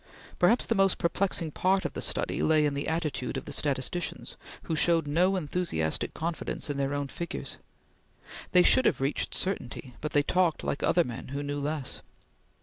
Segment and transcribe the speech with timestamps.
[0.39, 4.35] Perhaps the most perplexing part of the study lay in the attitude of the statisticians,
[4.63, 7.59] who showed no enthusiastic confidence in their own figures.
[8.51, 12.01] They should have reached certainty, but they talked like other men who knew less.